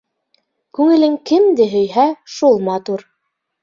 [0.77, 2.09] Күңелең кемде һөйһә,
[2.41, 3.09] шул матур.